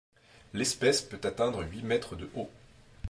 L'espèce 0.55 1.03
peut 1.03 1.21
atteindre 1.23 1.63
huit 1.63 1.83
mètres 1.83 2.15
de 2.15 2.27
haut. 2.33 2.49